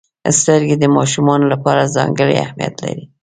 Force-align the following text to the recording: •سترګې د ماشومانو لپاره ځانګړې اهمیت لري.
•سترګې 0.39 0.75
د 0.79 0.85
ماشومانو 0.97 1.45
لپاره 1.53 1.91
ځانګړې 1.95 2.35
اهمیت 2.43 2.75
لري. 2.85 3.03